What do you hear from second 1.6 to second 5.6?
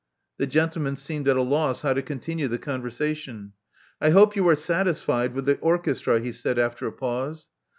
how to continue the conversation. I hope you are satisfied with the